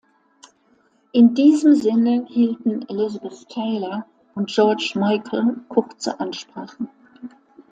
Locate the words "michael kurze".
4.95-6.19